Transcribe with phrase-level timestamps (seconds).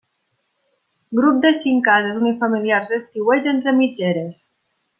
[1.19, 4.43] Grup de cinc cases unifamiliars d'estiueig entre mitgeres.